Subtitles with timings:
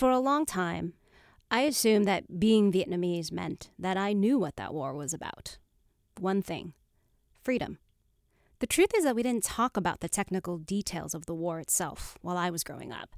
[0.00, 0.94] For a long time,
[1.50, 5.58] I assumed that being Vietnamese meant that I knew what that war was about.
[6.18, 6.72] One thing
[7.42, 7.76] freedom.
[8.60, 12.16] The truth is that we didn't talk about the technical details of the war itself
[12.22, 13.14] while I was growing up.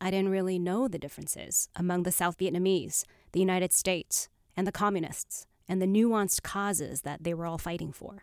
[0.00, 3.02] I didn't really know the differences among the South Vietnamese,
[3.32, 7.90] the United States, and the communists, and the nuanced causes that they were all fighting
[7.90, 8.22] for.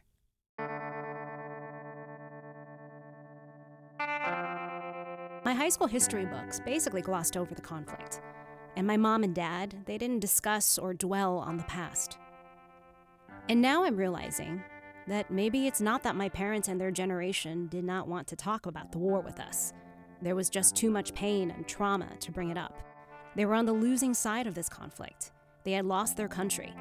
[5.48, 8.20] My high school history books basically glossed over the conflict,
[8.76, 12.18] and my mom and dad, they didn't discuss or dwell on the past.
[13.48, 14.62] And now I'm realizing
[15.08, 18.66] that maybe it's not that my parents and their generation did not want to talk
[18.66, 19.72] about the war with us.
[20.22, 22.84] There was just too much pain and trauma to bring it up.
[23.38, 25.32] They were on the losing side of this conflict.
[25.64, 26.74] They had lost their country.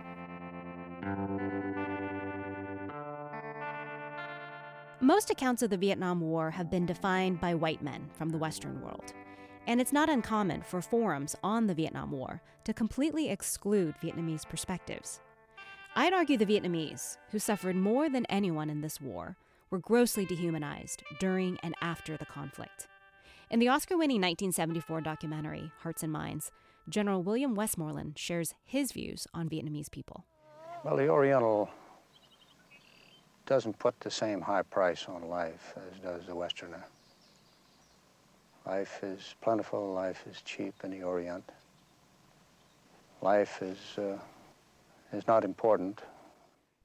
[5.03, 8.81] Most accounts of the Vietnam War have been defined by white men from the Western
[8.81, 9.13] world.
[9.67, 15.21] And it's not uncommon for forums on the Vietnam War to completely exclude Vietnamese perspectives.
[15.95, 19.37] I'd argue the Vietnamese, who suffered more than anyone in this war,
[19.69, 22.89] were grossly dehumanized during and after the conflict.
[23.51, 26.51] In the Oscar winning 1974 documentary, Hearts and Minds,
[26.89, 30.25] General William Westmoreland shares his views on Vietnamese people.
[30.85, 31.69] Well, the Oriental
[33.47, 36.85] doesn't put the same high price on life as does the Westerner.
[38.67, 41.45] Life is plentiful, life is cheap in the Orient.
[43.23, 44.19] Life is uh,
[45.13, 46.03] is not important.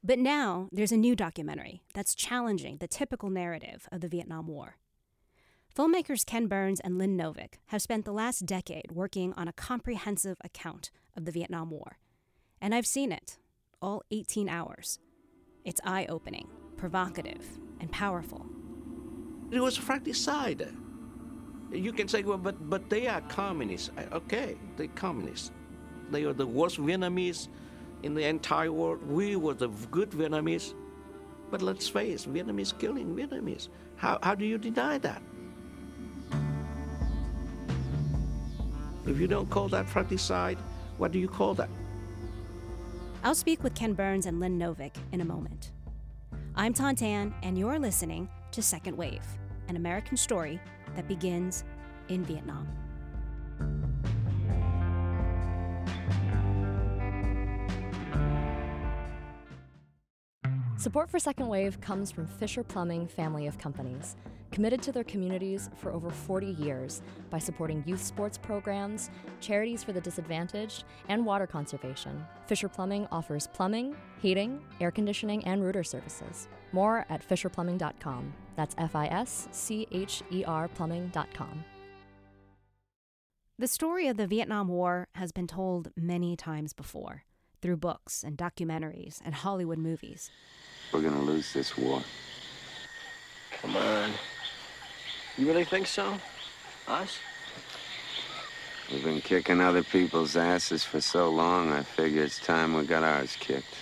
[0.04, 4.78] But now there's a new documentary that's challenging the typical narrative of the Vietnam War.
[5.76, 10.38] Filmmakers Ken Burns and Lynn Novick have spent the last decade working on a comprehensive
[10.44, 11.98] account of the Vietnam War.
[12.60, 13.38] And I've seen it,
[13.82, 15.00] all 18 hours.
[15.64, 17.46] It's eye opening, provocative,
[17.80, 18.46] and powerful.
[19.52, 20.68] It was fratricide.
[21.72, 23.92] You can say, well, but, but they are communists.
[24.12, 25.52] Okay, they're communists.
[26.10, 27.48] They are the worst Vietnamese
[28.04, 29.08] in the entire world.
[29.08, 30.74] We were the good Vietnamese.
[31.52, 33.70] But let's face Vietnamese killing Vietnamese.
[33.98, 35.22] How, how do you deny that?
[39.06, 40.58] If you don't call that fratricide,
[40.98, 41.70] what do you call that?
[43.24, 45.74] I'll speak with Ken Burns and Lynn Novick in a moment.
[46.56, 49.24] I'm Tan, and you're listening to Second Wave,
[49.68, 50.60] an American story
[50.96, 51.64] that begins
[52.10, 52.68] in Vietnam.
[60.78, 64.16] Support for Second Wave comes from Fischer Plumbing family of companies,
[64.52, 69.94] committed to their communities for over 40 years by supporting youth sports programs, charities for
[69.94, 72.26] the disadvantaged, and water conservation.
[72.48, 76.48] Fischer Plumbing offers plumbing, heating, air conditioning, and rooter services.
[76.72, 78.34] More at fischerplumbing.com.
[78.56, 81.66] That's F I S C H E R plumbing.com.
[83.58, 87.26] The story of the Vietnam War has been told many times before
[87.62, 90.32] through books and documentaries and Hollywood movies.
[90.92, 92.02] We're gonna lose this war.
[93.62, 94.12] Come on.
[95.38, 96.18] You really think so?
[96.88, 97.20] Us?
[98.92, 103.04] We've been kicking other people's asses for so long, I figure it's time we got
[103.04, 103.76] ours kicked.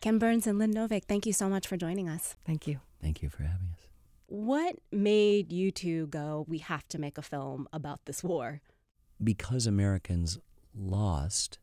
[0.00, 2.36] Ken Burns and Lynn Novick, thank you so much for joining us.
[2.46, 2.80] Thank you.
[3.02, 3.88] Thank you for having us.
[4.26, 8.62] What made you two go, we have to make a film about this war?
[9.22, 10.38] Because Americans
[10.74, 11.58] lost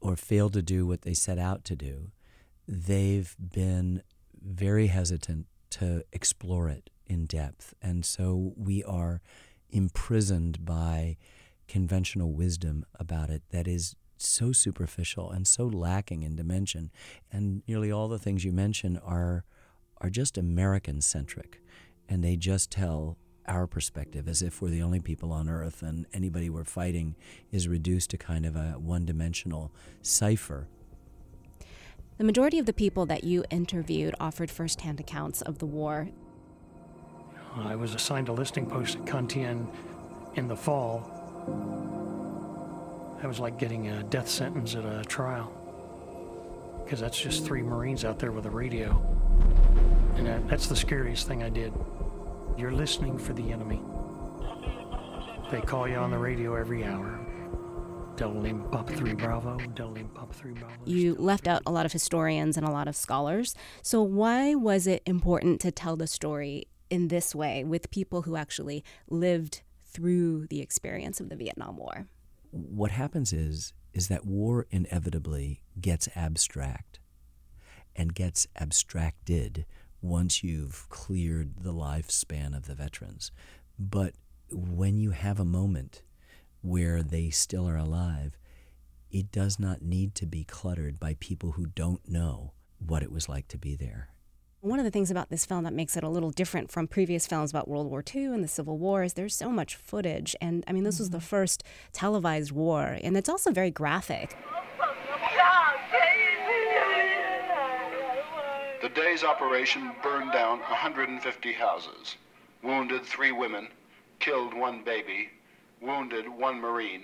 [0.00, 2.12] or failed to do what they set out to do,
[2.68, 4.02] they've been
[4.40, 7.74] very hesitant to explore it in depth.
[7.82, 9.20] And so we are
[9.70, 11.16] imprisoned by
[11.66, 16.90] conventional wisdom about it that is so superficial and so lacking in dimension.
[17.32, 19.44] And nearly all the things you mention are
[20.00, 21.60] are just American centric.
[22.08, 26.06] And they just tell our perspective as if we're the only people on earth and
[26.12, 27.16] anybody we're fighting
[27.50, 30.68] is reduced to kind of a one dimensional cipher.
[32.16, 36.10] The majority of the people that you interviewed offered firsthand accounts of the war.
[37.56, 39.28] I was assigned a listing post at Con
[40.36, 41.10] in the fall.
[43.20, 45.52] That was like getting a death sentence at a trial.
[46.84, 48.90] Because that's just three Marines out there with a radio.
[50.14, 51.72] And that, that's the scariest thing I did.
[52.56, 53.80] You're listening for the enemy.
[55.50, 57.18] They call you on the radio every hour.
[58.16, 60.74] Delta Lima Papa 3 Bravo, Delta Lima Papa 3 Bravo.
[60.84, 63.56] You left out a lot of historians and a lot of scholars.
[63.82, 68.36] So, why was it important to tell the story in this way with people who
[68.36, 72.06] actually lived through the experience of the Vietnam War?
[72.50, 76.98] What happens is is that war inevitably gets abstract
[77.94, 79.66] and gets abstracted
[80.02, 83.30] once you've cleared the lifespan of the veterans.
[83.78, 84.14] But
[84.50, 86.02] when you have a moment
[86.64, 88.38] where they still are alive,
[89.10, 93.28] it does not need to be cluttered by people who don't know what it was
[93.28, 94.08] like to be there.
[94.60, 97.26] One of the things about this film that makes it a little different from previous
[97.26, 100.34] films about World War II and the Civil War is there's so much footage.
[100.40, 101.26] And I mean, this was the mm-hmm.
[101.26, 104.34] first televised war, and it's also very graphic.
[108.80, 112.16] The day's operation burned down 150 houses,
[112.62, 113.68] wounded three women,
[114.18, 115.28] killed one baby,
[115.84, 117.02] wounded one Marine,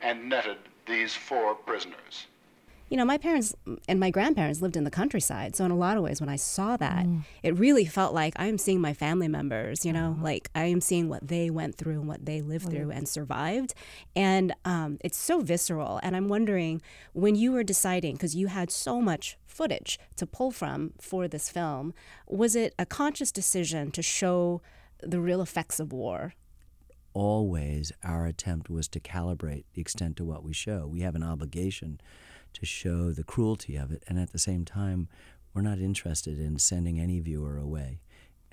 [0.00, 2.26] and netted these four prisoners.
[2.88, 3.54] You know, my parents
[3.88, 5.56] and my grandparents lived in the countryside.
[5.56, 7.06] So, in a lot of ways, when I saw that,
[7.42, 11.08] it really felt like I'm seeing my family members, you know, like I am seeing
[11.08, 13.72] what they went through and what they lived through and survived.
[14.14, 16.00] And um, it's so visceral.
[16.02, 16.82] And I'm wondering
[17.14, 21.48] when you were deciding, because you had so much footage to pull from for this
[21.48, 21.94] film,
[22.26, 24.60] was it a conscious decision to show
[25.02, 26.34] the real effects of war
[27.14, 30.86] always our attempt was to calibrate the extent to what we show.
[30.86, 32.00] We have an obligation
[32.54, 35.08] to show the cruelty of it, and at the same time,
[35.54, 38.00] we're not interested in sending any viewer away.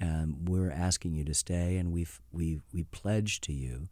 [0.02, 3.90] Um, we're asking you to stay, and we've, we we pledge to you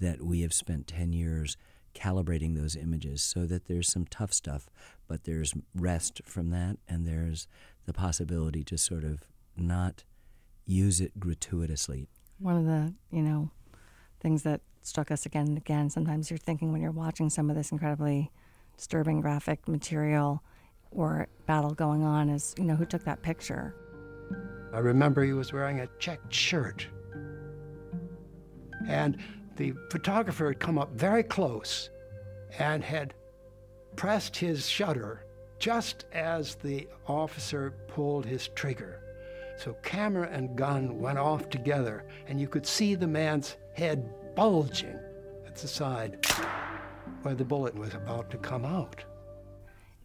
[0.00, 1.56] that we have spent 10 years
[1.94, 4.68] calibrating those images so that there's some tough stuff,
[5.06, 7.46] but there's rest from that, and there's
[7.86, 9.22] the possibility to sort of
[9.56, 10.04] not
[10.66, 12.08] use it gratuitously.
[12.38, 13.50] One of the, you know,
[14.24, 15.90] things that struck us again and again.
[15.90, 18.32] Sometimes you're thinking when you're watching some of this incredibly
[18.74, 20.42] disturbing graphic material
[20.90, 23.76] or battle going on is, you know, who took that picture?
[24.72, 26.86] I remember he was wearing a checked shirt.
[28.88, 29.18] And
[29.56, 31.90] the photographer had come up very close
[32.58, 33.12] and had
[33.94, 35.26] pressed his shutter
[35.58, 39.03] just as the officer pulled his trigger.
[39.56, 44.98] So camera and gun went off together, and you could see the man's head bulging
[45.46, 46.26] at the side
[47.22, 49.04] where the bullet was about to come out.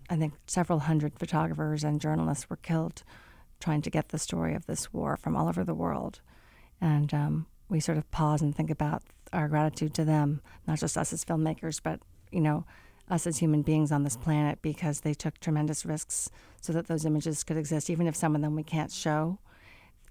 [0.10, 3.04] I think several hundred photographers and journalists were killed
[3.60, 6.22] trying to get the story of this war from all over the world.
[6.80, 9.04] And um, we sort of pause and think about
[9.34, 12.00] our gratitude to them, not just us as filmmakers, but,
[12.32, 12.66] you know,
[13.10, 16.30] us as human beings on this planet because they took tremendous risks
[16.62, 19.40] so that those images could exist, even if some of them we can't show.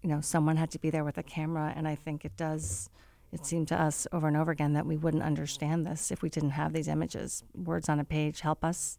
[0.02, 2.90] You know, someone had to be there with a camera, and I think it does
[3.32, 6.30] it seemed to us over and over again that we wouldn't understand this if we
[6.30, 7.44] didn't have these images.
[7.54, 8.96] Words on a page help us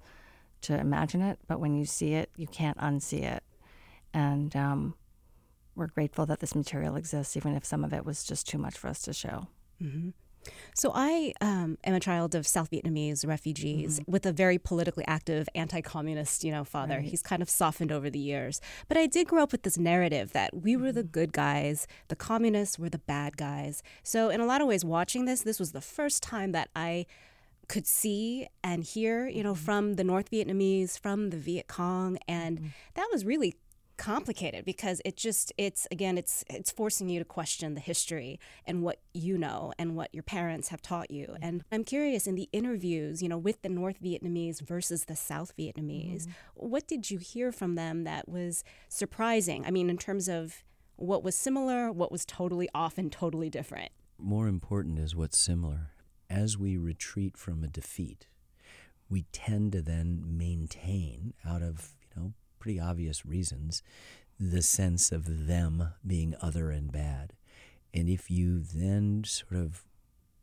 [0.62, 3.44] to imagine it, but when you see it, you can't unsee it.
[4.14, 4.96] And um,
[5.76, 8.78] we're grateful that this material exists, even if some of it was just too much
[8.78, 9.48] for us to show.
[9.82, 10.10] Mm-hmm.
[10.74, 14.12] So I um, am a child of South Vietnamese refugees Mm-hmm.
[14.12, 16.96] with a very politically active anti-communist, you know, father.
[16.96, 17.06] Right.
[17.06, 18.62] He's kind of softened over the years.
[18.88, 20.96] But I did grow up with this narrative that we were Mm-hmm.
[20.96, 23.84] the good guys, the communists were the bad guys.
[24.04, 27.06] So in a lot of ways watching this, this was the first time that I
[27.68, 32.72] could see and hear, you know, from the North Vietnamese, from the Viet Cong, and
[32.96, 33.56] that was really
[34.00, 38.82] complicated because it just it's again it's it's forcing you to question the history and
[38.82, 41.36] what you know and what your parents have taught you.
[41.42, 45.54] And i'm curious in the interviews you know with the north vietnamese versus the south
[45.58, 46.32] vietnamese mm-hmm.
[46.56, 49.66] what did you hear from them that was surprising?
[49.66, 50.64] I mean in terms of
[50.96, 53.92] what was similar what was totally off and totally different.
[54.18, 55.92] More important is what's similar.
[56.30, 58.28] As we retreat from a defeat,
[59.10, 63.82] we tend to then maintain, out of you know pretty obvious reasons,
[64.40, 67.34] the sense of them being other and bad.
[67.94, 69.84] And if you then sort of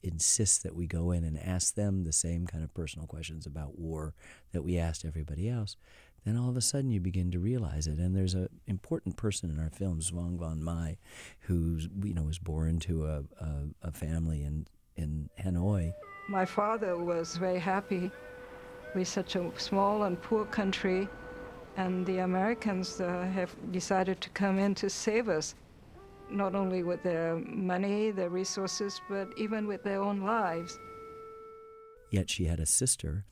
[0.02, 3.78] insist that we go in and ask them the same kind of personal questions about
[3.78, 4.14] war
[4.52, 5.76] that we asked everybody else,
[6.24, 7.98] then all of a sudden you begin to realize it.
[7.98, 10.98] And there's an important person in our film, Duong Van Mai,
[11.40, 15.92] who you know was born to a, a, a family in in Hanoi.
[16.28, 18.10] My father was very happy
[18.94, 21.08] with such a small and poor country,
[21.76, 25.54] and the Americans uh, have decided to come in to save us,
[26.30, 30.78] not only with their money, their resources, but even with their own lives.
[32.10, 33.24] Yet she had a sister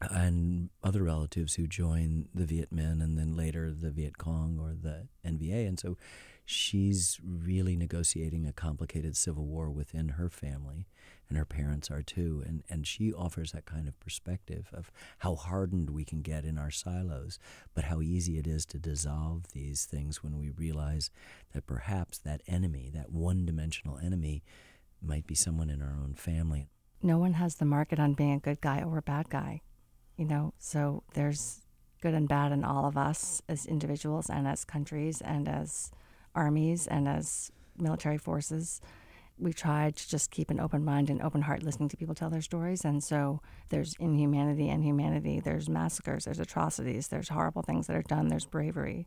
[0.00, 4.74] and other relatives who joined the Viet Minh and then later the Viet Cong or
[4.74, 5.66] the NVA.
[5.66, 5.96] And so
[6.44, 10.86] she's really negotiating a complicated civil war within her family,
[11.28, 12.42] and her parents are too.
[12.46, 16.58] And, and she offers that kind of perspective of how hardened we can get in
[16.58, 17.38] our silos,
[17.74, 21.10] but how easy it is to dissolve these things when we realize
[21.52, 24.42] that perhaps that enemy, that one dimensional enemy,
[25.02, 26.68] might be someone in our own family.
[27.02, 29.62] No one has the market on being a good guy or a bad guy,
[30.16, 31.60] you know, so there's
[32.02, 35.90] good and bad in all of us as individuals and as countries and as
[36.34, 38.80] armies and as military forces.
[39.38, 42.30] we try to just keep an open mind and open heart listening to people tell
[42.30, 42.84] their stories.
[42.84, 48.02] And so there's inhumanity and humanity, there's massacres, there's atrocities, there's horrible things that are
[48.02, 49.06] done, there's bravery,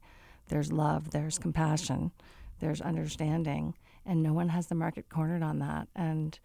[0.50, 2.12] there's love, there's compassion,
[2.60, 3.74] there's understanding.
[4.06, 5.88] And no one has the market cornered on that.
[5.96, 6.38] And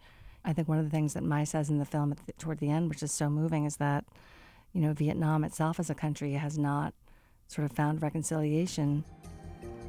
[0.43, 2.71] I think one of the things that Mai says in the film the, toward the
[2.71, 4.05] end, which is so moving, is that,
[4.75, 6.93] you know, Vietnam itself as a country has not
[7.47, 9.05] sort of found reconciliation.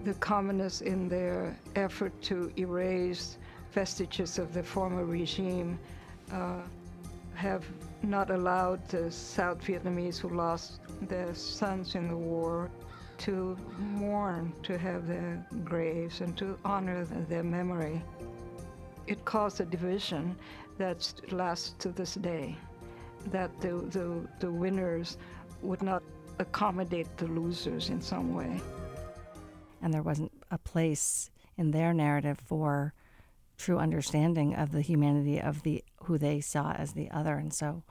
[0.05, 3.37] The communists, in their effort to erase
[3.73, 5.77] vestiges of the former regime
[6.33, 6.61] uh,
[7.35, 7.65] have
[8.03, 12.71] not allowed the South Vietnamese who lost their sons in the war
[13.19, 18.01] to mourn, to have their graves, and to honor their memory.
[19.09, 20.37] It caused a division
[20.79, 22.57] that lasts to this day,
[23.31, 25.19] that the, the, the winners
[25.63, 26.03] would not
[26.39, 28.61] accommodate the losers in some way.
[29.83, 32.93] And there wasn't a place in their narrative for
[33.57, 37.37] true understanding of the humanity of the who they saw as the other.
[37.37, 37.83] And so,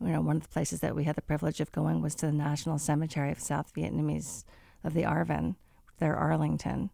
[0.00, 2.26] you know, one of the places that we had the privilege of going was to
[2.26, 4.44] the National Cemetery of South Vietnamese
[4.84, 5.56] of the ARVN,
[5.98, 6.90] their Arlington.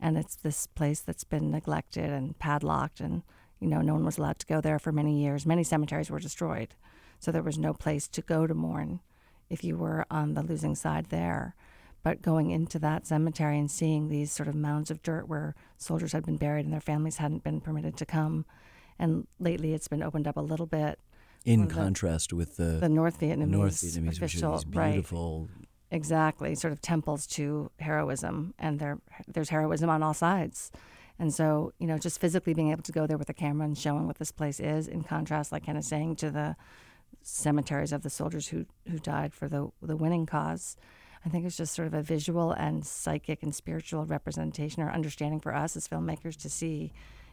[0.00, 3.22] And it's this place that's been neglected and padlocked and
[3.60, 5.46] you know, no one was allowed to go there for many years.
[5.46, 6.74] Many cemeteries were destroyed.
[7.18, 9.00] So there was no place to go to mourn
[9.48, 11.54] if you were on the losing side there.
[12.02, 16.12] But going into that cemetery and seeing these sort of mounds of dirt where soldiers
[16.12, 18.44] had been buried and their families hadn't been permitted to come,
[18.98, 21.00] and lately it's been opened up a little bit.
[21.44, 25.66] In contrast with the the North Vietnamese, North Vietnamese official, beautiful, right?
[25.90, 30.70] Exactly, sort of temples to heroism, and there there's heroism on all sides.
[31.18, 33.76] And so, you know, just physically being able to go there with a camera and
[33.76, 36.56] showing what this place is, in contrast, like kind of saying to the
[37.26, 40.76] cemeteries of the soldiers who who died for the the winning cause,
[41.24, 45.40] I think it's just sort of a visual and psychic and spiritual representation or understanding
[45.40, 46.92] for us as filmmakers to see,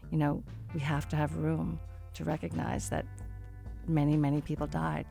[0.10, 1.80] you know, we have to have room
[2.16, 3.06] to recognize that
[3.88, 5.06] many, many people died.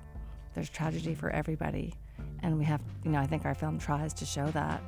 [0.54, 1.94] There's tragedy for everybody.
[2.42, 4.82] And we have, you know, I think our film tries to show that.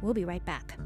[0.00, 0.78] We'll be right back.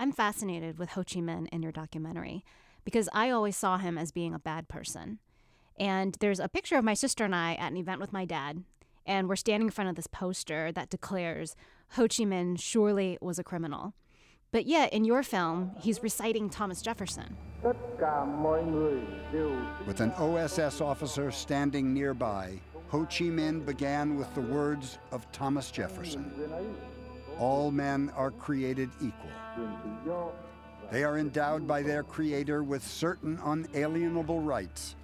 [0.00, 2.42] I'm fascinated with Ho Chi Minh in your documentary
[2.84, 5.18] because I always saw him as being a bad person.
[5.78, 8.64] And there's a picture of my sister and I at an event with my dad,
[9.04, 11.54] and we're standing in front of this poster that declares
[11.96, 13.92] Ho Chi Minh surely was a criminal.
[14.52, 17.36] But yet, in your film, he's reciting Thomas Jefferson.
[19.86, 25.70] With an OSS officer standing nearby, Ho Chi Minh began with the words of Thomas
[25.70, 26.32] Jefferson
[27.40, 29.30] All men are created equal.
[30.90, 34.94] They are endowed by their Creator with certain unalienable rights,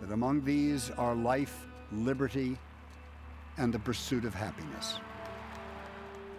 [0.00, 2.58] that among these are life, liberty,
[3.56, 4.98] and the pursuit of happiness.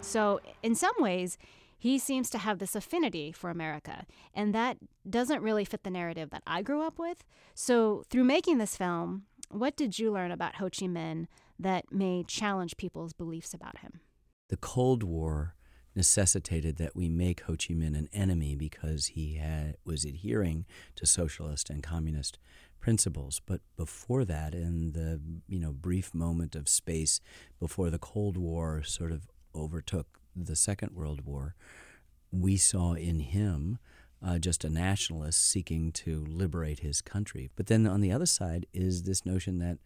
[0.02, 1.38] So, in some ways,
[1.78, 4.04] he seems to have this affinity for America,
[4.34, 4.76] and that
[5.08, 7.24] doesn't really fit the narrative that I grew up with.
[7.54, 11.26] So, through making this film, what did you learn about Ho Chi Minh
[11.58, 14.00] that may challenge people's beliefs about him?
[14.48, 15.54] The Cold War
[15.94, 21.06] necessitated that we make Ho Chi Minh an enemy because he had, was adhering to
[21.06, 22.38] socialist and communist
[22.78, 23.40] principles.
[23.44, 27.20] But before that, in the you know brief moment of space
[27.58, 31.54] before the Cold War sort of overtook the Second World War,
[32.30, 33.78] we saw in him
[34.24, 37.50] uh, just a nationalist seeking to liberate his country.
[37.56, 39.78] But then on the other side is this notion that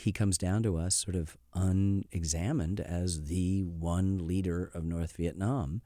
[0.00, 5.82] he comes down to us sort of unexamined as the one leader of North Vietnam,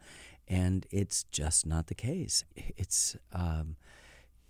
[0.47, 2.45] and it's just not the case.
[2.55, 3.77] It's um,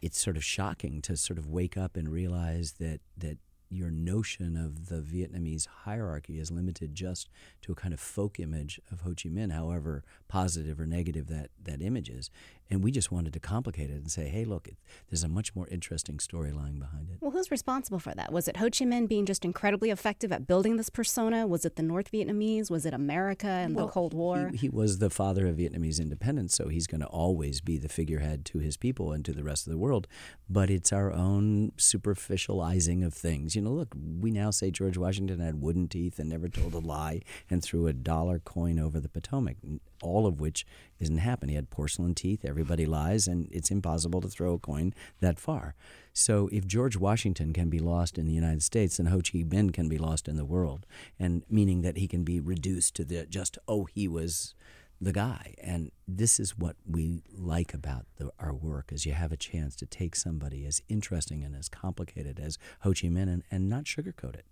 [0.00, 3.38] it's sort of shocking to sort of wake up and realize that that
[3.71, 7.28] your notion of the Vietnamese hierarchy is limited just
[7.62, 11.50] to a kind of folk image of Ho Chi Minh, however positive or negative that,
[11.62, 12.30] that image is.
[12.71, 14.76] And we just wanted to complicate it and say, hey, look, it,
[15.11, 17.18] there's a much more interesting story lying behind it.
[17.21, 18.33] Well, who's responsible for that?
[18.33, 21.47] Was it Ho Chi Minh being just incredibly effective at building this persona?
[21.47, 22.71] Was it the North Vietnamese?
[22.71, 24.49] Was it America and well, the Cold War?
[24.52, 27.88] He, he was the father of Vietnamese independence, so he's going to always be the
[27.88, 30.09] figurehead to his people and to the rest of the world.
[30.49, 33.54] But it's our own superficializing of things.
[33.54, 36.78] You know, look, we now say George Washington had wooden teeth and never told a
[36.78, 39.56] lie and threw a dollar coin over the Potomac
[40.05, 40.67] all of which
[41.01, 41.51] isn't happening.
[41.51, 45.75] He had porcelain teeth, everybody lies, and it's impossible to throw a coin that far.
[46.13, 49.73] So if George Washington can be lost in the United States, then Ho Chi Minh
[49.73, 50.87] can be lost in the world,
[51.19, 54.55] and meaning that he can be reduced to the just, oh, he was
[55.01, 55.55] the guy.
[55.63, 59.75] And this is what we like about the, our work is you have a chance
[59.77, 63.85] to take somebody as interesting and as complicated as Ho Chi Minh and, and not
[63.85, 64.47] sugarcoat it.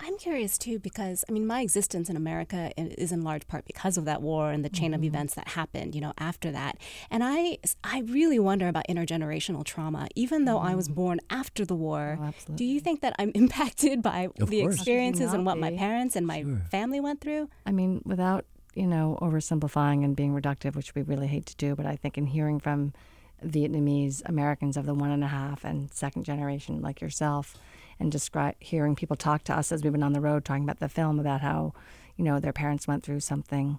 [0.00, 3.96] I'm curious too because I mean my existence in America is in large part because
[3.96, 5.00] of that war and the chain mm-hmm.
[5.00, 6.78] of events that happened, you know, after that.
[7.10, 10.08] And I I really wonder about intergenerational trauma.
[10.14, 10.68] Even though mm-hmm.
[10.68, 10.94] I was mm-hmm.
[10.94, 14.76] born after the war, oh, do you think that I'm impacted by of the course.
[14.76, 15.60] experiences and what be?
[15.60, 16.62] my parents and my sure.
[16.70, 17.48] family went through?
[17.66, 21.74] I mean, without you know oversimplifying and being reductive, which we really hate to do,
[21.74, 22.92] but I think in hearing from
[23.44, 27.56] Vietnamese Americans of the one and a half and second generation like yourself
[28.00, 30.80] and describe hearing people talk to us as we've been on the road talking about
[30.80, 31.72] the film about how
[32.16, 33.78] you know their parents went through something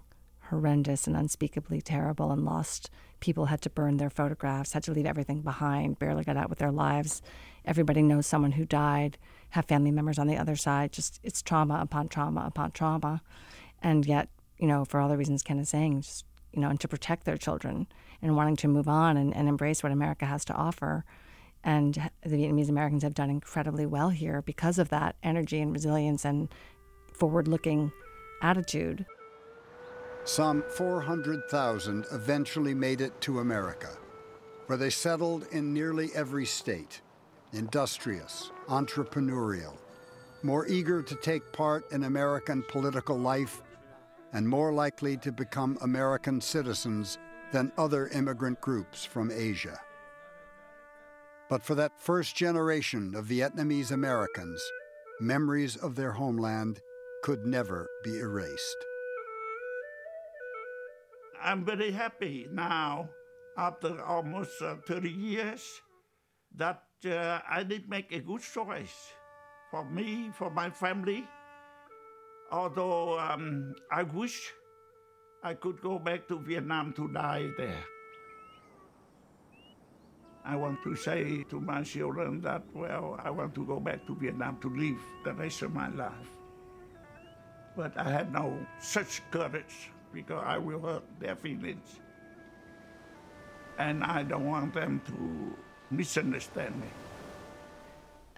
[0.49, 5.05] horrendous and unspeakably terrible and lost people had to burn their photographs had to leave
[5.05, 7.21] everything behind barely got out with their lives.
[7.65, 9.17] Everybody knows someone who died
[9.51, 10.91] have family members on the other side.
[10.91, 13.21] Just it's trauma upon trauma upon trauma.
[13.81, 16.79] And yet you know for all the reasons ken is saying just you know and
[16.79, 17.87] to protect their children
[18.21, 21.05] and wanting to move on and, and embrace what america has to offer
[21.63, 26.25] and the Vietnamese Americans have done incredibly well here because of that energy and resilience
[26.25, 26.53] and
[27.13, 27.91] forward looking
[28.41, 29.05] attitude.
[30.23, 33.89] Some 400,000 eventually made it to America,
[34.67, 37.01] where they settled in nearly every state
[37.51, 39.75] industrious, entrepreneurial,
[40.43, 43.63] more eager to take part in American political life,
[44.33, 47.17] and more likely to become American citizens
[47.51, 49.79] than other immigrant groups from Asia.
[51.49, 54.61] But for that first generation of Vietnamese Americans,
[55.19, 56.79] memories of their homeland
[57.23, 58.77] could never be erased.
[61.41, 63.09] I'm very happy now,
[63.57, 65.81] after almost uh, 30 years,
[66.55, 69.13] that uh, I did make a good choice
[69.71, 71.25] for me, for my family.
[72.51, 74.51] Although um, I wish
[75.43, 77.83] I could go back to Vietnam to die there.
[80.45, 84.15] I want to say to my children that, well, I want to go back to
[84.15, 86.29] Vietnam to live the rest of my life.
[87.75, 91.99] But I had no such courage because I will hurt their feelings.
[93.77, 96.87] And I don't want them to misunderstand me.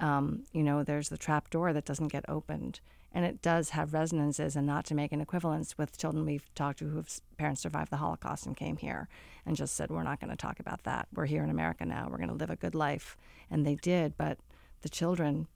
[0.02, 2.82] Um, you know, there's the trap door that doesn't get opened.
[3.14, 6.80] And it does have resonances and not to make an equivalence with children we've talked
[6.80, 9.10] to whose parents survived the holocaust and came here
[9.46, 11.08] and just said we're not going to talk about that.
[11.14, 12.08] We're here in america now.
[12.10, 13.18] We're going to live a good life.
[13.50, 14.38] And they did but
[14.82, 15.48] the children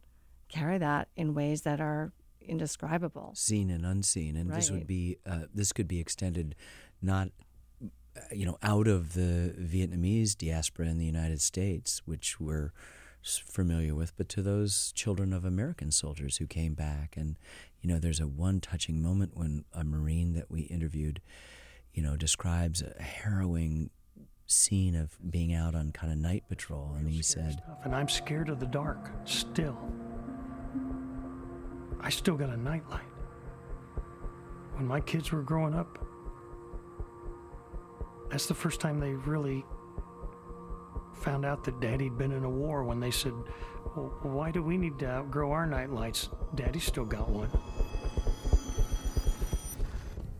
[0.49, 3.31] carry that in ways that are indescribable.
[3.35, 4.35] Seen and unseen.
[4.35, 4.57] And right.
[4.57, 6.55] this would be uh, this could be extended
[7.01, 7.29] not
[8.31, 12.71] you know out of the vietnamese diaspora in the united states which were
[13.27, 17.15] familiar with, but to those children of American soldiers who came back.
[17.17, 17.37] And,
[17.81, 21.21] you know, there's a one touching moment when a Marine that we interviewed,
[21.93, 23.89] you know, describes a harrowing
[24.47, 26.95] scene of being out on kind of night patrol.
[26.97, 29.77] And he said, And I'm scared of the dark still.
[31.99, 33.01] I still got a nightlight.
[34.75, 35.97] When my kids were growing up,
[38.29, 39.63] that's the first time they really
[41.17, 43.33] found out that Daddy'd been in a war when they said,
[43.95, 46.29] well, why do we need to outgrow our night lights?
[46.55, 47.49] Daddy still got one.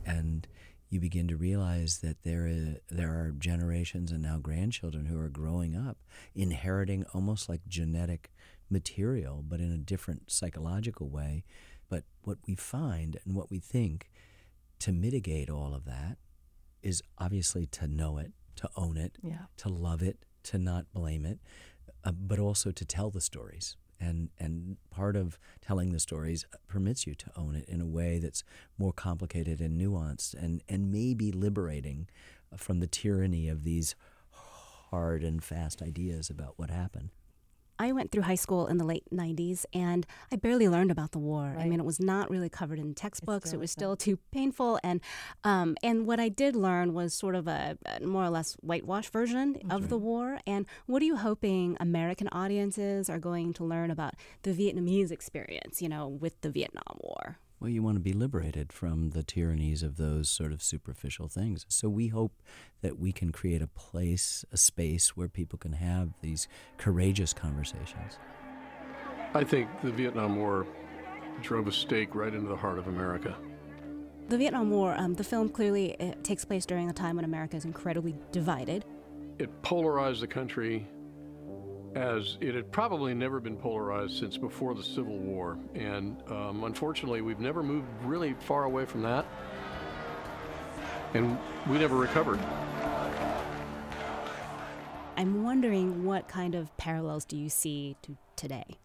[0.05, 0.47] And
[0.89, 5.29] you begin to realize that there is, there are generations and now grandchildren who are
[5.29, 5.97] growing up
[6.33, 8.31] inheriting almost like genetic
[8.69, 11.43] material, but in a different psychological way.
[11.89, 14.11] But what we find and what we think
[14.79, 16.17] to mitigate all of that
[16.81, 19.45] is obviously to know it, to own it, yeah.
[19.57, 21.39] to love it, to not blame it,
[22.03, 23.75] uh, but also to tell the stories.
[23.99, 28.19] And, and part of telling the stories permits you to own it in a way
[28.19, 28.43] that's
[28.77, 32.07] more complicated and nuanced and, and maybe liberating
[32.57, 33.95] from the tyranny of these
[34.31, 37.09] hard and fast ideas about what happened.
[37.77, 41.19] I went through high school in the late 90s and I barely learned about the
[41.19, 41.53] war.
[41.55, 41.65] Right.
[41.65, 43.53] I mean, it was not really covered in textbooks.
[43.53, 44.79] It was still too painful.
[44.83, 45.01] And
[45.43, 49.09] um, and what I did learn was sort of a, a more or less whitewash
[49.09, 49.89] version That's of right.
[49.89, 50.39] the war.
[50.47, 55.81] And what are you hoping American audiences are going to learn about the Vietnamese experience,
[55.81, 57.37] you know, with the Vietnam War?
[57.59, 61.65] Well, you want to be liberated from the tyrannies of those sort of superficial things.
[61.69, 62.33] So we hope
[62.81, 68.19] that we can create a place, a space where people can have these courageous conversations.
[69.33, 70.67] I think the Vietnam War
[71.41, 73.35] drove a stake right into the heart of America.
[74.27, 77.63] The Vietnam War, um, the film clearly takes place during a time when America is
[77.63, 78.83] incredibly divided.
[79.39, 80.87] It polarized the country
[81.95, 85.57] as it had probably never been polarized since before the Civil War.
[85.73, 89.25] And um, unfortunately, we've never moved really far away from that.
[91.13, 91.37] and
[91.69, 92.39] we never recovered.
[95.17, 98.77] I'm wondering what kind of parallels do you see to today?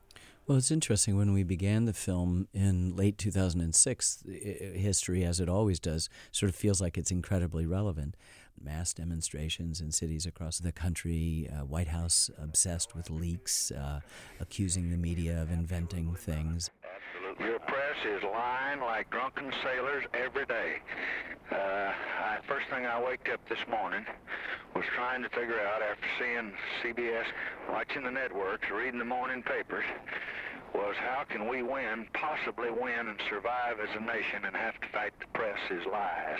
[0.46, 1.16] Well, it's interesting.
[1.16, 6.56] When we began the film in late 2006, history, as it always does, sort of
[6.56, 8.16] feels like it's incredibly relevant.
[8.62, 14.00] Mass demonstrations in cities across the country, uh, White House obsessed with leaks, uh,
[14.40, 16.70] accusing the media of inventing things.
[17.38, 20.76] Your press is lying like drunken sailors every day.
[21.50, 24.04] Uh, I, first thing I waked up this morning
[24.74, 27.24] was trying to figure out after seeing CBS,
[27.68, 29.84] watching the networks, reading the morning papers,
[30.74, 34.88] was how can we win, possibly win and survive as a nation and have to
[34.92, 36.38] fight the press's lies.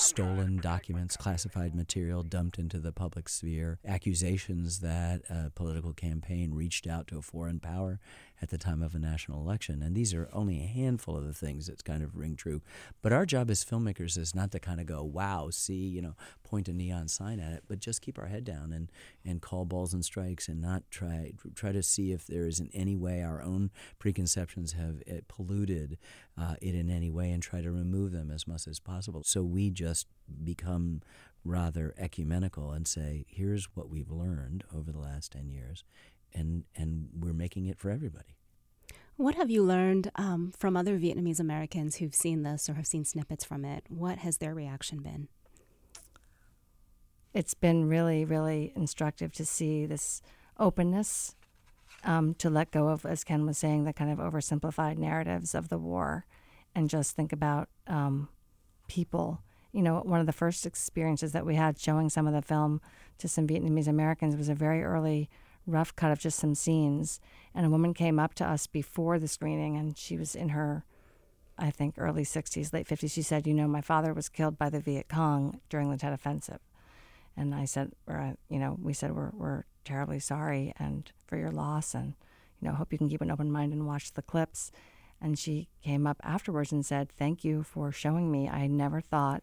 [0.00, 6.86] Stolen documents, classified material dumped into the public sphere, accusations that a political campaign reached
[6.86, 8.00] out to a foreign power
[8.42, 9.82] at the time of a national election.
[9.82, 12.62] And these are only a handful of the things that kind of ring true.
[13.02, 16.14] But our job as filmmakers is not to kind of go, wow, see, you know,
[16.42, 18.90] point a neon sign at it, but just keep our head down and,
[19.24, 22.70] and call balls and strikes and not try try to see if there is in
[22.72, 25.98] any way our own preconceptions have eh, polluted
[26.38, 29.22] uh, it in any way and try to remove them as much as possible.
[29.22, 30.06] So we just
[30.44, 31.02] become
[31.44, 35.84] rather ecumenical and say, here's what we've learned over the last 10 years,
[36.34, 38.36] and and we're making it for everybody.
[39.16, 43.04] What have you learned um, from other Vietnamese Americans who've seen this or have seen
[43.04, 43.84] snippets from it?
[43.88, 45.28] What has their reaction been?
[47.34, 50.22] It's been really, really instructive to see this
[50.58, 51.36] openness
[52.02, 55.68] um, to let go of, as Ken was saying, the kind of oversimplified narratives of
[55.68, 56.24] the war
[56.74, 58.28] and just think about um,
[58.88, 59.42] people.
[59.72, 62.80] You know, one of the first experiences that we had showing some of the film
[63.18, 65.28] to some Vietnamese Americans was a very early
[65.70, 67.20] rough cut of just some scenes.
[67.54, 70.84] And a woman came up to us before the screening, and she was in her,
[71.58, 73.12] I think, early 60s, late 50s.
[73.12, 76.12] She said, You know, my father was killed by the Viet Cong during the Tet
[76.12, 76.60] Offensive.
[77.36, 81.36] And I said, or, uh, you know, we said, we're, we're terribly sorry and for
[81.36, 82.14] your loss, and,
[82.60, 84.70] you know, hope you can keep an open mind and watch the clips.
[85.20, 88.48] And she came up afterwards and said, Thank you for showing me.
[88.48, 89.42] I never thought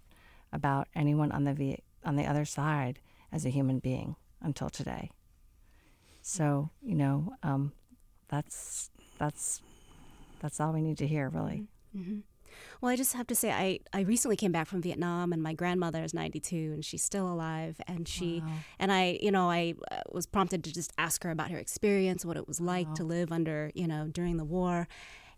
[0.52, 3.00] about anyone on the, Viet, on the other side
[3.32, 5.12] as a human being until today.
[6.28, 7.72] So you know, um,
[8.28, 9.62] that's that's
[10.42, 11.68] that's all we need to hear, really.
[11.96, 12.20] Mm-hmm.
[12.82, 15.54] Well, I just have to say, I, I recently came back from Vietnam, and my
[15.54, 17.80] grandmother is 92, and she's still alive.
[17.88, 18.52] And she wow.
[18.78, 22.26] and I, you know, I uh, was prompted to just ask her about her experience,
[22.26, 22.94] what it was like wow.
[22.96, 24.90] to live under, you know, during the war.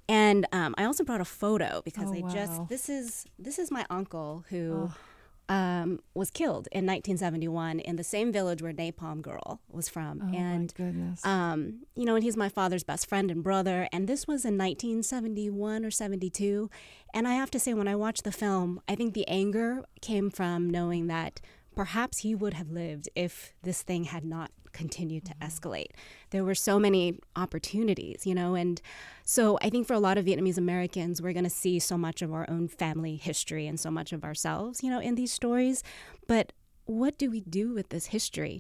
[0.08, 2.30] And um, I also brought a photo because oh, I wow.
[2.30, 4.90] just this is this is my uncle who.
[4.90, 4.96] Oh
[5.50, 10.22] um, was killed in 1971 in the same village where Napalm Girl was from.
[10.24, 11.26] Oh and my goodness.
[11.26, 13.90] Um, you know, and he's my father's best friend and brother.
[13.92, 16.70] And this was in 1971 or 72.
[17.16, 20.30] And I have to say, when I watched the film, I think the anger came
[20.30, 21.42] from knowing that
[21.80, 25.92] perhaps he would have lived if this thing had not continued to escalate.
[26.32, 28.82] There were so many opportunities, you know, and
[29.24, 32.22] so I think for a lot of Vietnamese Americans, we're going to see so much
[32.22, 35.82] of our own family history and so much of ourselves, you know, in these stories.
[36.28, 36.52] But
[36.84, 38.60] what do we do with this history?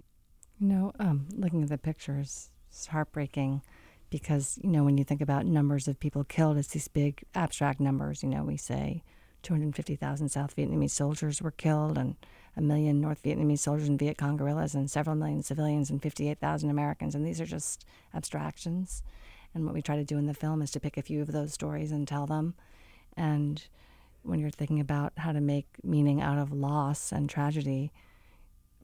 [0.57, 3.63] You know, um, looking at the pictures, it's heartbreaking
[4.09, 7.81] because, you know, when you think about numbers of people killed, it's these big abstract
[7.81, 8.23] numbers.
[8.23, 9.03] You know, we say
[9.43, 12.15] 250,000 South Vietnamese soldiers were killed and
[12.55, 16.69] a million North Vietnamese soldiers and Viet Cong guerrillas and several million civilians and 58,000
[16.69, 17.15] Americans.
[17.15, 19.03] And these are just abstractions.
[19.53, 21.31] And what we try to do in the film is to pick a few of
[21.31, 22.55] those stories and tell them.
[23.17, 23.63] And
[24.23, 27.91] when you're thinking about how to make meaning out of loss and tragedy,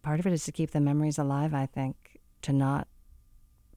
[0.01, 2.88] part of it is to keep the memories alive, I think, to not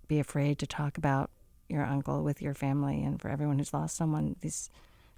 [0.06, 1.30] be afraid to talk about
[1.68, 4.70] your uncle with your family and for everyone who's lost someone, these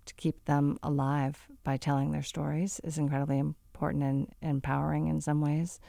[0.06, 5.40] to keep them alive by telling their stories is incredibly important and empowering in some
[5.40, 5.80] ways.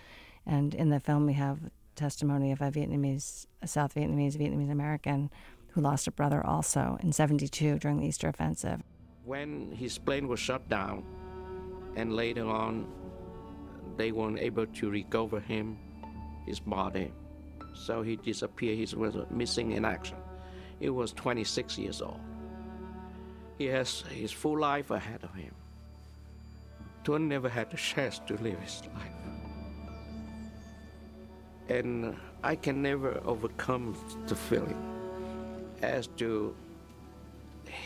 [0.46, 1.60] And in the film, we have
[1.96, 5.30] testimony of a Vietnamese, a South Vietnamese, Vietnamese American
[5.72, 8.82] who lost a brother also in 72 during the Easter Offensive.
[9.24, 11.04] When his plane was shut down,
[11.96, 12.88] and later on,
[13.98, 15.78] they weren't able to recover him,
[16.46, 17.12] his body.
[17.74, 18.78] So he disappeared.
[18.78, 20.18] He was missing in action.
[20.80, 22.20] He was 26 years old.
[23.58, 25.54] He has his full life ahead of him.
[27.04, 29.12] Tuấn never had a chance to live his life.
[31.70, 33.96] And I can never overcome
[34.28, 34.78] the feeling
[35.82, 36.56] as to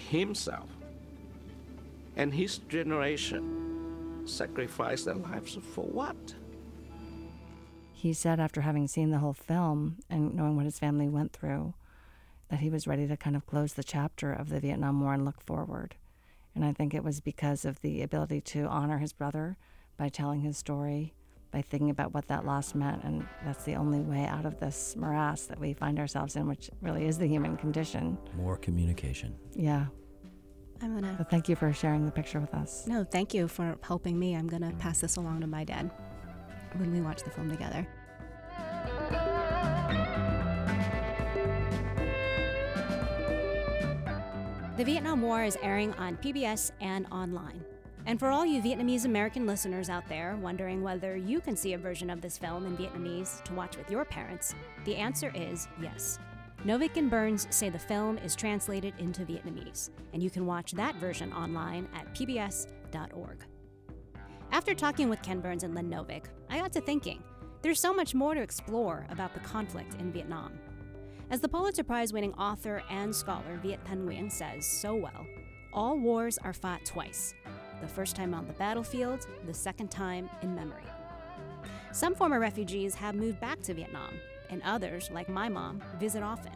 [0.10, 0.70] himself
[2.16, 6.16] and his generation sacrificed their lives for what?
[7.94, 11.74] He said after having seen the whole film and knowing what his family went through,
[12.50, 15.26] that he was ready to kind of close the chapter of the Vietnam War and
[15.26, 15.96] look forward.
[16.56, 19.58] And I think it was because of the ability to honor his brother
[19.98, 21.14] by telling his story,
[21.52, 23.04] by thinking about what that loss meant.
[23.04, 26.70] And that's the only way out of this morass that we find ourselves in, which
[26.82, 28.18] really is the human condition.
[28.36, 29.36] More communication.
[29.54, 29.88] Yeah.
[30.82, 31.16] I'm gonna.
[31.18, 32.86] But thank you for sharing the picture with us.
[32.88, 34.36] No, thank you for helping me.
[34.36, 34.80] I'm gonna mm.
[34.80, 35.90] pass this along to my dad
[36.76, 37.88] when we watch the film together.
[44.78, 47.64] The Vietnam War is airing on PBS and online.
[48.08, 51.78] And for all you Vietnamese American listeners out there wondering whether you can see a
[51.78, 56.20] version of this film in Vietnamese to watch with your parents, the answer is yes.
[56.66, 60.96] Novick and Burns say the film is translated into Vietnamese, and you can watch that
[60.96, 63.46] version online at pbs.org.
[64.52, 67.24] After talking with Ken Burns and Lynn Novick, I got to thinking
[67.62, 70.60] there's so much more to explore about the conflict in Vietnam.
[71.32, 75.26] As the Pulitzer Prize winning author and scholar Viet Thanh Nguyen says so well,
[75.74, 77.34] all wars are fought twice
[77.82, 80.86] the first time on the battlefield, the second time in memory.
[81.92, 84.14] Some former refugees have moved back to Vietnam,
[84.50, 86.54] and others, like my mom, visit often.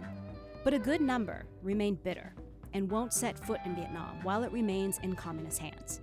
[0.64, 2.34] But a good number remain bitter
[2.74, 6.00] and won't set foot in Vietnam while it remains in communist hands.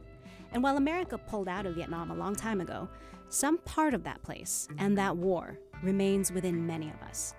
[0.53, 2.89] And while America pulled out of Vietnam a long time ago,
[3.29, 7.35] some part of that place and that war remains within many of us.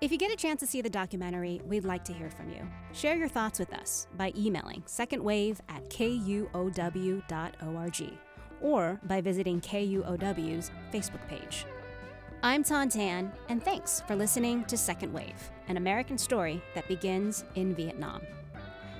[0.00, 2.66] If you get a chance to see the documentary, we'd like to hear from you.
[2.94, 7.22] Share your thoughts with us by emailing secondwave at kuow.org
[8.62, 11.66] or by visiting KUOW's Facebook page.
[12.42, 17.44] I'm Thanh Tan, and thanks for listening to Second Wave, an American story that begins
[17.54, 18.22] in Vietnam.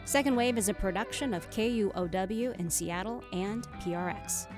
[0.04, 4.48] Second Wave is a production of KUOW in Seattle and PRX.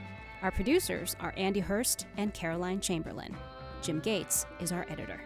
[0.43, 3.37] Our producers are Andy Hurst and Caroline Chamberlain.
[3.81, 5.21] Jim Gates is our editor.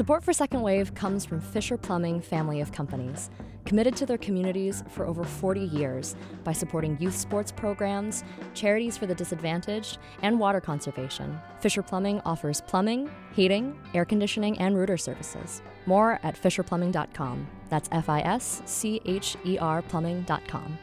[0.00, 3.28] Support for Second Wave comes from Fischer Plumbing family of companies,
[3.66, 9.04] committed to their communities for over 40 years by supporting youth sports programs, charities for
[9.04, 11.38] the disadvantaged, and water conservation.
[11.60, 15.60] Fischer Plumbing offers plumbing, heating, air conditioning, and rooter services.
[15.84, 17.46] More at fischerplumbing.com.
[17.68, 20.78] That's F I S C H E R plumbing.com.